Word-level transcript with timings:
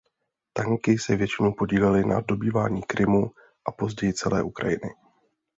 Tanky 0.53 0.97
se 0.97 1.15
většinou 1.15 1.53
podílely 1.53 2.05
na 2.05 2.21
dobývání 2.21 2.81
Krymu 2.83 3.31
a 3.65 3.71
později 3.71 4.13
celé 4.13 4.43
Ukrajiny. 4.43 4.89